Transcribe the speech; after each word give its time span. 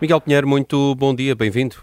Miguel 0.00 0.20
Pinheiro, 0.20 0.46
muito 0.46 0.94
bom 0.94 1.12
dia, 1.12 1.34
bem-vindo. 1.34 1.74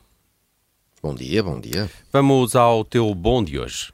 Bom 1.04 1.13
dia, 1.13 1.43
bom 1.43 1.59
dia. 1.59 1.91
Vamos 2.13 2.55
ao 2.55 2.86
teu 2.86 3.13
bom 3.13 3.43
de 3.43 3.59
hoje. 3.59 3.91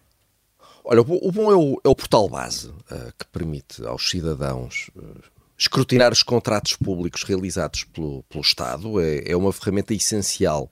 Olha, 0.84 1.02
o 1.02 1.32
bom 1.32 1.52
é 1.52 1.56
o, 1.56 1.82
é 1.84 1.90
o 1.90 1.96
portal 1.96 2.30
base 2.30 2.68
uh, 2.68 3.12
que 3.18 3.26
permite 3.32 3.84
aos 3.84 4.12
cidadãos 4.12 4.92
uh, 4.96 5.24
escrutinar 5.58 6.14
os 6.14 6.22
contratos 6.22 6.76
públicos 6.76 7.24
realizados 7.24 7.84
pelo, 7.86 8.22
pelo 8.30 8.44
Estado. 8.44 9.02
É, 9.02 9.32
é, 9.32 9.36
uma 9.36 9.52
ferramenta 9.52 9.92
essencial 9.92 10.70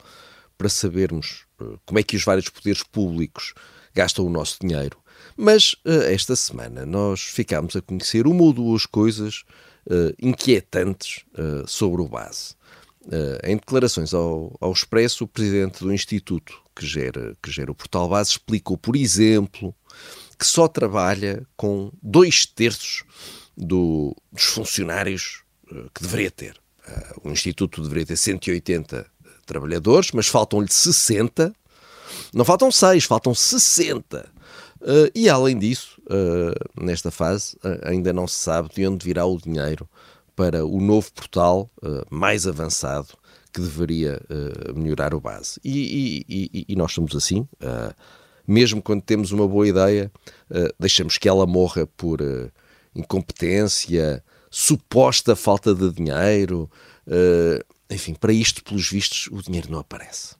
para 0.55 0.69
sabermos 0.69 1.47
uh, 1.59 1.79
como 1.87 1.97
é 1.97 2.03
que 2.03 2.15
os 2.15 2.23
vários 2.23 2.49
poderes 2.49 2.83
públicos 2.83 3.55
gastam 3.95 4.27
o 4.27 4.29
nosso 4.29 4.59
dinheiro. 4.61 4.95
Mas 5.35 5.75
esta 5.85 6.35
semana 6.35 6.85
nós 6.85 7.21
ficámos 7.21 7.75
a 7.75 7.81
conhecer 7.81 8.27
uma 8.27 8.43
ou 8.43 8.53
duas 8.53 8.85
coisas 8.85 9.43
inquietantes 10.21 11.25
sobre 11.65 12.01
o 12.01 12.07
base. 12.07 12.55
Uh, 13.05 13.39
em 13.43 13.55
declarações 13.55 14.13
ao, 14.13 14.55
ao 14.59 14.73
Expresso, 14.73 15.23
o 15.23 15.27
presidente 15.27 15.79
do 15.79 15.93
Instituto 15.93 16.61
que 16.75 16.85
gera, 16.85 17.35
que 17.41 17.49
gera 17.49 17.71
o 17.71 17.75
Portal 17.75 18.09
Base 18.09 18.31
explicou, 18.31 18.77
por 18.77 18.95
exemplo, 18.95 19.73
que 20.37 20.45
só 20.45 20.67
trabalha 20.67 21.47
com 21.55 21.91
dois 22.03 22.45
terços 22.45 23.03
do, 23.57 24.15
dos 24.31 24.43
funcionários 24.43 25.43
uh, 25.71 25.89
que 25.95 26.01
deveria 26.01 26.29
ter. 26.29 26.57
Uh, 26.87 27.29
o 27.29 27.31
Instituto 27.31 27.81
deveria 27.81 28.05
ter 28.05 28.17
180 28.17 29.05
trabalhadores, 29.45 30.11
mas 30.11 30.27
faltam-lhe 30.27 30.71
60. 30.71 31.53
Não 32.33 32.43
faltam 32.43 32.69
6, 32.69 33.05
faltam 33.05 33.33
60. 33.33 34.29
e 35.15 35.29
além 35.29 35.57
disso, 35.57 36.01
nesta 36.79 37.09
fase, 37.09 37.57
ainda 37.83 38.11
não 38.13 38.27
se 38.27 38.35
sabe 38.35 38.69
de 38.73 38.85
onde 38.87 39.05
virá 39.05 39.25
o 39.25 39.37
dinheiro 39.37 39.87
para 40.39 40.65
o 40.65 40.79
novo 40.79 41.11
portal 41.11 41.69
uh, 41.83 42.05
mais 42.09 42.47
avançado 42.47 43.09
que 43.51 43.59
deveria 43.59 44.21
uh, 44.29 44.73
melhorar 44.73 45.13
o 45.13 45.19
base. 45.19 45.59
E, 45.65 46.23
e, 46.29 46.65
e, 46.69 46.75
nós 46.77 46.93
somos 46.93 47.13
assim. 47.13 47.41
Uh, 47.61 47.93
mesmo 48.47 48.81
quando 48.81 49.01
temos 49.01 49.33
uma 49.33 49.45
boa 49.45 49.67
ideia, 49.67 50.09
deixamos 50.79 51.19
que 51.19 51.29
ela 51.29 51.45
morra 51.45 51.85
por 51.85 52.19
incompetência, 52.95 54.23
suposta 54.49 55.35
falta 55.35 55.75
de 55.75 55.91
dinheiro. 55.91 56.67
enfim, 57.87 58.15
para 58.15 58.33
isto, 58.33 58.63
pelos 58.63 58.89
vistos, 58.89 59.29
o 59.31 59.39
dinheiro 59.43 59.69
não 59.69 59.77
aparece. 59.77 60.35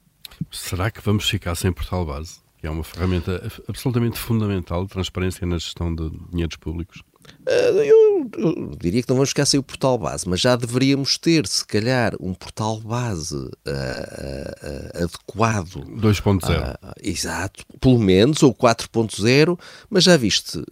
Será 0.50 0.90
que 0.90 1.00
vamos 1.00 1.28
ficar 1.28 1.54
sem 1.54 1.72
portal 1.72 2.04
base? 2.04 2.40
Que 2.58 2.66
é 2.66 2.70
uma 2.70 2.82
ferramenta 2.82 3.48
absolutamente 3.68 4.18
fundamental 4.18 4.82
de 4.82 4.90
transparência 4.90 5.46
na 5.46 5.58
gestão 5.58 5.94
de 5.94 6.10
dinheiros 6.32 6.56
públicos. 6.56 7.04
Eu, 7.46 8.09
eu, 8.36 8.72
diria 8.78 9.02
que 9.02 9.08
não 9.08 9.16
vamos 9.16 9.30
ficar 9.30 9.46
sem 9.46 9.58
o 9.58 9.62
portal 9.62 9.98
base, 9.98 10.28
mas 10.28 10.40
já 10.40 10.56
deveríamos 10.56 11.18
ter, 11.18 11.46
se 11.46 11.64
calhar, 11.64 12.14
um 12.20 12.34
portal 12.34 12.80
base 12.80 13.36
uh, 13.36 13.46
uh, 13.46 15.04
adequado. 15.04 15.84
2.0. 15.96 16.76
exato, 17.02 17.64
pelo 17.80 17.98
menos, 17.98 18.42
ou 18.42 18.54
4.0, 18.54 19.58
mas 19.88 20.04
já 20.04 20.16
viste, 20.16 20.62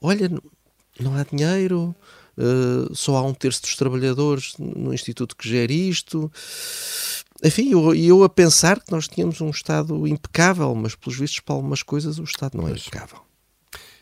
olha, 0.00 0.30
não 1.00 1.14
há 1.14 1.24
dinheiro, 1.24 1.94
só 2.92 3.16
há 3.16 3.22
um 3.22 3.34
terço 3.34 3.62
dos 3.62 3.76
trabalhadores 3.76 4.54
no 4.58 4.92
Instituto 4.94 5.36
que 5.36 5.48
gera 5.48 5.72
isto. 5.72 6.30
Enfim, 7.42 7.70
eu, 7.70 7.94
eu 7.94 8.24
a 8.24 8.28
pensar 8.28 8.80
que 8.80 8.90
nós 8.90 9.06
tínhamos 9.06 9.40
um 9.40 9.50
Estado 9.50 10.06
impecável, 10.06 10.74
mas 10.74 10.94
pelos 10.94 11.18
vistos, 11.18 11.40
para 11.40 11.54
algumas 11.54 11.82
coisas, 11.82 12.18
o 12.18 12.24
Estado 12.24 12.56
não 12.56 12.68
é 12.68 12.72
impecável. 12.72 13.20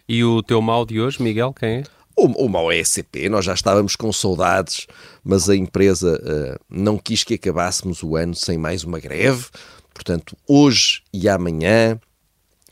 E 0.09 0.23
o 0.23 0.43
teu 0.43 0.63
mal 0.63 0.87
de 0.87 1.01
hoje, 1.01 1.23
Miguel, 1.23 1.53
quem 1.53 1.79
é? 1.79 1.83
O, 2.17 2.47
o 2.47 2.49
mau 2.49 2.73
é 2.73 2.81
a 2.81 3.29
nós 3.29 3.45
já 3.45 3.53
estávamos 3.53 3.95
com 3.95 4.11
saudades, 4.11 4.87
mas 5.23 5.51
a 5.51 5.55
empresa 5.55 6.19
uh, 6.19 6.65
não 6.71 6.97
quis 6.97 7.23
que 7.23 7.35
acabássemos 7.35 8.03
o 8.03 8.17
ano 8.17 8.35
sem 8.35 8.57
mais 8.57 8.85
uma 8.85 8.99
greve. 8.99 9.45
Portanto, 9.93 10.35
hoje 10.49 11.03
e 11.13 11.29
amanhã, 11.29 12.01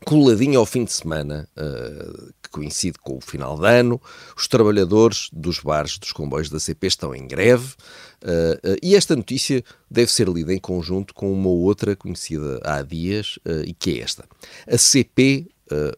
coladinho 0.07 0.59
ao 0.59 0.65
fim 0.65 0.85
de 0.85 0.95
semana, 0.95 1.47
uh, 1.59 2.33
que 2.43 2.49
coincide 2.49 2.99
com 2.99 3.19
o 3.19 3.21
final 3.21 3.59
de 3.59 3.67
ano, 3.67 4.01
os 4.35 4.49
trabalhadores 4.49 5.29
dos 5.31 5.59
bares 5.59 5.99
dos 5.99 6.11
comboios 6.11 6.49
da 6.49 6.59
CP 6.59 6.87
estão 6.87 7.15
em 7.15 7.27
greve. 7.27 7.75
Uh, 8.23 8.79
e 8.83 8.97
esta 8.97 9.15
notícia 9.15 9.63
deve 9.91 10.11
ser 10.11 10.27
lida 10.27 10.55
em 10.55 10.59
conjunto 10.59 11.13
com 11.13 11.31
uma 11.31 11.51
outra 11.51 11.95
conhecida 11.95 12.63
há 12.65 12.81
dias, 12.81 13.39
e 13.67 13.75
que 13.75 13.99
é 13.99 14.03
esta. 14.03 14.25
A 14.67 14.79
CP 14.79 15.49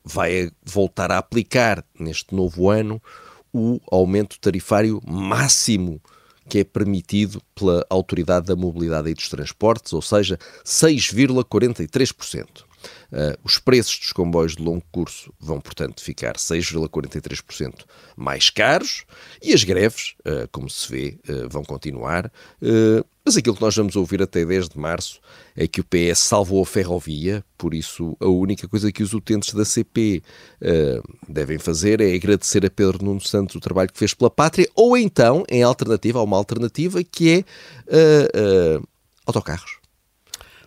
vai 0.04 0.50
voltar 0.64 1.10
a 1.10 1.18
aplicar 1.18 1.84
neste 1.98 2.34
novo 2.34 2.70
ano 2.70 3.00
o 3.56 3.80
aumento 3.90 4.38
tarifário 4.38 5.00
máximo 5.06 6.00
que 6.48 6.60
é 6.60 6.64
permitido 6.64 7.42
pela 7.54 7.84
Autoridade 7.90 8.46
da 8.46 8.56
Mobilidade 8.56 9.10
e 9.10 9.14
dos 9.14 9.28
Transportes, 9.28 9.92
ou 9.92 10.00
seja, 10.00 10.38
6,43%. 10.64 12.64
Uh, 13.10 13.36
os 13.42 13.58
preços 13.58 13.98
dos 13.98 14.12
comboios 14.12 14.54
de 14.54 14.62
longo 14.62 14.84
curso 14.92 15.34
vão, 15.40 15.60
portanto, 15.60 16.00
ficar 16.02 16.36
6,43% 16.36 17.84
mais 18.16 18.48
caros 18.48 19.04
e 19.42 19.52
as 19.52 19.64
greves, 19.64 20.14
uh, 20.20 20.46
como 20.52 20.70
se 20.70 20.88
vê, 20.88 21.18
uh, 21.28 21.48
vão 21.48 21.64
continuar. 21.64 22.30
Mas 23.26 23.36
aquilo 23.36 23.56
que 23.56 23.60
nós 23.60 23.74
vamos 23.74 23.96
ouvir 23.96 24.22
até 24.22 24.44
10 24.44 24.68
de 24.68 24.78
março 24.78 25.20
é 25.56 25.66
que 25.66 25.80
o 25.80 25.84
PS 25.84 26.20
salvou 26.20 26.62
a 26.62 26.66
ferrovia, 26.66 27.44
por 27.58 27.74
isso 27.74 28.16
a 28.20 28.28
única 28.28 28.68
coisa 28.68 28.92
que 28.92 29.02
os 29.02 29.12
utentes 29.12 29.52
da 29.52 29.64
CP 29.64 30.22
devem 31.28 31.58
fazer 31.58 32.00
é 32.00 32.14
agradecer 32.14 32.64
a 32.64 32.70
Pedro 32.70 33.04
Nuno 33.04 33.20
Santos 33.20 33.56
o 33.56 33.60
trabalho 33.60 33.90
que 33.92 33.98
fez 33.98 34.14
pela 34.14 34.30
pátria, 34.30 34.68
ou 34.76 34.96
então, 34.96 35.44
em 35.50 35.62
alternativa, 35.64 36.20
há 36.20 36.22
uma 36.22 36.36
alternativa 36.36 37.02
que 37.02 37.44
é 37.90 38.80
autocarros. 39.26 39.80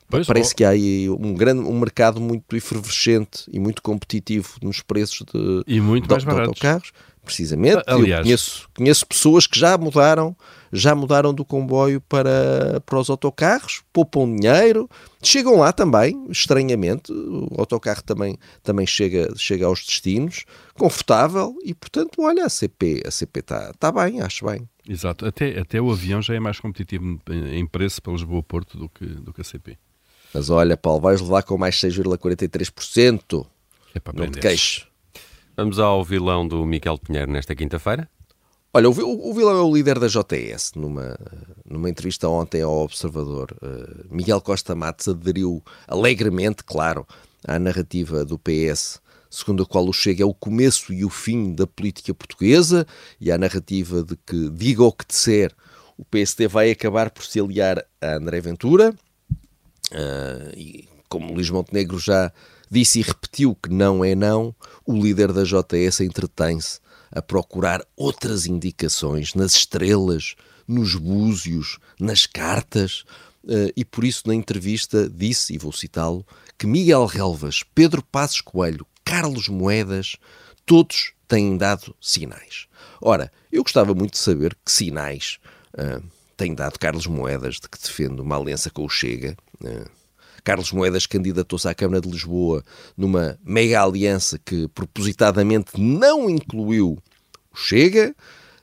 Pois, 0.09 0.25
Parece 0.25 0.55
que 0.55 0.63
há 0.63 0.69
aí 0.69 1.07
um, 1.07 1.35
grande, 1.35 1.61
um 1.61 1.79
mercado 1.79 2.19
muito 2.19 2.55
efervescente 2.55 3.43
e 3.53 3.59
muito 3.59 3.81
competitivo 3.81 4.55
nos 4.61 4.81
preços 4.81 5.23
de, 5.31 5.63
e 5.67 5.79
muito 5.79 6.05
de, 6.05 6.09
mais 6.09 6.23
de 6.23 6.29
autocarros. 6.31 6.91
Precisamente. 7.23 7.83
Aliás, 7.85 8.23
conheço, 8.23 8.69
conheço 8.75 9.05
pessoas 9.05 9.45
que 9.45 9.59
já 9.59 9.77
mudaram, 9.77 10.35
já 10.71 10.95
mudaram 10.95 11.33
do 11.33 11.45
comboio 11.45 12.01
para, 12.01 12.81
para 12.85 12.99
os 12.99 13.09
autocarros, 13.09 13.83
poupam 13.93 14.35
dinheiro, 14.35 14.89
chegam 15.21 15.57
lá 15.57 15.71
também, 15.71 16.25
estranhamente. 16.29 17.11
O 17.11 17.47
autocarro 17.57 18.01
também, 18.03 18.37
também 18.63 18.87
chega, 18.87 19.31
chega 19.35 19.65
aos 19.65 19.85
destinos, 19.85 20.45
confortável 20.75 21.55
e, 21.63 21.73
portanto, 21.73 22.21
olha, 22.21 22.45
a 22.45 22.49
CP 22.49 23.03
a 23.05 23.11
CP 23.11 23.39
está 23.41 23.73
tá 23.77 23.91
bem, 23.91 24.21
acho 24.21 24.45
bem. 24.45 24.67
Exato, 24.87 25.25
até, 25.25 25.59
até 25.59 25.79
o 25.79 25.91
avião 25.91 26.21
já 26.21 26.33
é 26.33 26.39
mais 26.39 26.59
competitivo 26.59 27.19
em 27.29 27.67
preço 27.67 28.01
para 28.01 28.13
Lisboa-Porto 28.13 28.77
do 28.77 28.89
que, 28.89 29.05
do 29.05 29.31
que 29.31 29.41
a 29.41 29.43
CP. 29.43 29.77
Mas 30.33 30.49
olha, 30.49 30.77
Paulo, 30.77 31.01
vais 31.01 31.21
levar 31.21 31.43
com 31.43 31.57
mais 31.57 31.75
6,43%. 31.75 33.45
É 33.93 33.99
para 33.99 34.13
não 34.13 34.31
te 34.31 34.39
queixo. 34.39 34.88
Vamos 35.59 35.77
ao 35.77 36.05
vilão 36.05 36.47
do 36.47 36.65
Miguel 36.65 36.97
Pinheiro 36.97 37.29
nesta 37.29 37.53
quinta-feira. 37.53 38.09
Olha, 38.73 38.89
o, 38.89 39.29
o, 39.29 39.33
vilão 39.33 39.57
é 39.57 39.61
o 39.61 39.75
líder 39.75 39.99
da 39.99 40.07
JS. 40.07 40.71
Numa, 40.73 41.17
numa 41.69 41.89
entrevista 41.89 42.29
ontem 42.29 42.61
ao 42.61 42.85
Observador, 42.85 43.53
uh, 43.61 44.05
Miguel 44.09 44.39
Costa 44.39 44.73
Matos 44.73 45.09
aderiu 45.09 45.61
alegremente, 45.85 46.63
claro, 46.63 47.05
à 47.45 47.59
narrativa 47.59 48.23
do 48.23 48.39
PS, 48.39 49.01
segundo 49.29 49.63
a 49.63 49.65
qual 49.65 49.85
o 49.85 49.91
Chega 49.91 50.23
é 50.23 50.25
o 50.25 50.33
começo 50.33 50.93
e 50.93 51.03
o 51.03 51.09
fim 51.09 51.53
da 51.53 51.67
política 51.67 52.13
portuguesa, 52.13 52.87
e 53.19 53.29
à 53.29 53.37
narrativa 53.37 54.01
de 54.01 54.15
que, 54.15 54.49
diga 54.51 54.83
o 54.83 54.93
que 54.93 55.05
disser, 55.05 55.53
o 55.97 56.05
PSD 56.05 56.47
vai 56.47 56.71
acabar 56.71 57.11
por 57.11 57.25
se 57.25 57.37
aliar 57.37 57.85
a 57.99 58.13
André 58.13 58.39
Ventura. 58.39 58.95
Uh, 59.91 60.55
e 60.55 60.87
como 61.09 61.33
Luís 61.33 61.49
Montenegro 61.49 61.99
já 61.99 62.31
disse 62.69 62.99
e 62.99 63.03
repetiu 63.03 63.55
que 63.55 63.69
não 63.69 64.03
é 64.03 64.15
não, 64.15 64.55
o 64.85 64.93
líder 64.93 65.31
da 65.33 65.43
JS 65.43 66.01
entretém-se 66.01 66.79
a 67.11 67.21
procurar 67.21 67.85
outras 67.95 68.45
indicações 68.45 69.33
nas 69.33 69.53
estrelas, 69.53 70.35
nos 70.67 70.95
búzios, 70.95 71.79
nas 71.99 72.25
cartas, 72.25 73.03
uh, 73.43 73.71
e 73.75 73.83
por 73.83 74.03
isso 74.03 74.23
na 74.27 74.35
entrevista 74.35 75.09
disse, 75.09 75.53
e 75.53 75.57
vou 75.57 75.71
citá-lo, 75.71 76.25
que 76.57 76.67
Miguel 76.67 77.05
Relvas, 77.05 77.63
Pedro 77.73 78.03
Passos 78.03 78.41
Coelho, 78.41 78.85
Carlos 79.03 79.47
Moedas, 79.47 80.17
todos 80.65 81.13
têm 81.27 81.57
dado 81.57 81.95
sinais. 81.99 82.67
Ora, 83.01 83.31
eu 83.51 83.63
gostava 83.63 83.95
muito 83.95 84.11
de 84.11 84.19
saber 84.19 84.55
que 84.63 84.71
sinais 84.71 85.39
uh, 85.73 86.03
tem 86.39 86.53
dado 86.53 86.77
Carlos 86.79 87.07
Moedas 87.07 87.55
de 87.55 87.67
que 87.67 87.81
defende 87.81 88.21
uma 88.21 88.37
aliança 88.37 88.69
com 88.69 88.85
o 88.85 88.89
Chega, 88.89 89.35
eh, 89.61 89.85
Carlos 90.49 90.71
Moedas 90.71 91.05
candidatou-se 91.05 91.67
à 91.67 91.75
Câmara 91.75 92.01
de 92.01 92.09
Lisboa 92.09 92.65
numa 92.97 93.37
mega 93.45 93.83
aliança 93.83 94.39
que 94.43 94.67
propositadamente 94.69 95.79
não 95.79 96.27
incluiu 96.27 96.97
o 97.53 97.55
Chega, 97.55 98.15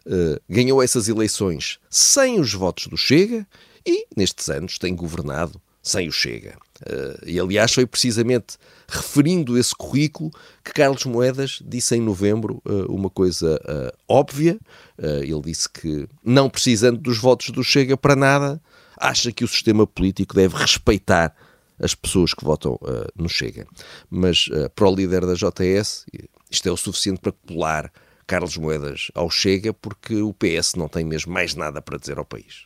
uh, 0.04 0.40
ganhou 0.50 0.82
essas 0.82 1.06
eleições 1.06 1.78
sem 1.88 2.40
os 2.40 2.52
votos 2.52 2.88
do 2.88 2.96
Chega 2.96 3.46
e, 3.86 4.04
nestes 4.16 4.48
anos, 4.48 4.80
tem 4.80 4.96
governado 4.96 5.62
sem 5.80 6.08
o 6.08 6.12
Chega. 6.12 6.58
Uh, 6.80 7.24
e, 7.24 7.38
aliás, 7.38 7.72
foi 7.72 7.86
precisamente 7.86 8.56
referindo 8.88 9.56
esse 9.56 9.72
currículo 9.72 10.32
que 10.64 10.72
Carlos 10.72 11.04
Moedas 11.04 11.60
disse 11.64 11.94
em 11.94 12.00
novembro 12.00 12.60
uh, 12.66 12.92
uma 12.92 13.08
coisa 13.08 13.60
óbvia. 14.08 14.58
ele 14.98 15.42
disse 15.42 15.68
que, 15.70 16.08
não 16.24 16.50
precisando 16.50 16.98
dos 16.98 17.18
votos 17.18 17.50
do 17.50 17.62
Chega 17.62 17.96
para 17.96 18.16
nada, 18.16 18.60
acha 18.96 19.30
que 19.30 19.44
o 19.44 19.48
sistema 19.48 19.86
político 19.86 20.34
deve 20.34 20.56
respeitar 20.56 21.32
as 21.78 21.94
pessoas 21.94 22.32
que 22.32 22.44
votam 22.44 22.74
uh, 22.74 23.06
no 23.14 23.28
Chega. 23.28 23.66
Mas 24.10 24.48
uh, 24.48 24.70
para 24.74 24.88
o 24.88 24.94
líder 24.94 25.26
da 25.26 25.34
JS, 25.34 26.06
isto 26.50 26.68
é 26.68 26.72
o 26.72 26.76
suficiente 26.76 27.20
para 27.20 27.32
colar 27.32 27.92
Carlos 28.26 28.56
Moedas 28.56 29.10
ao 29.14 29.30
Chega, 29.30 29.72
porque 29.72 30.16
o 30.20 30.34
PS 30.34 30.74
não 30.74 30.88
tem 30.88 31.04
mesmo 31.04 31.32
mais 31.32 31.54
nada 31.54 31.80
para 31.80 31.98
dizer 31.98 32.18
ao 32.18 32.24
país. 32.24 32.64